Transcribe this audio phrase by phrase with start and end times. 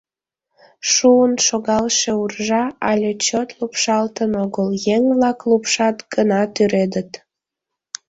[0.91, 7.11] Шуын шогалше уржа але чот лупшалтын огыл, еҥ-влак лупшат гына тӱредыт.